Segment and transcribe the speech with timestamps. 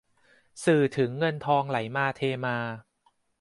[0.63, 2.57] สื่อถึงเงินทองไหลมาเทมา